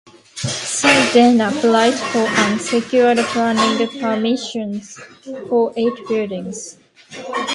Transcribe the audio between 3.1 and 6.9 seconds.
planning permission for eight buildings.